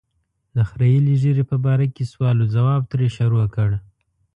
[0.55, 3.69] د خرییلې ږیرې په باره کې سوال او ځواب ترې شروع کړ.